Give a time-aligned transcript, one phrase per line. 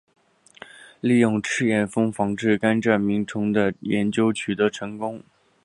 [0.99, 5.21] 利用赤眼蜂防治甘蔗螟虫的研究取得成功。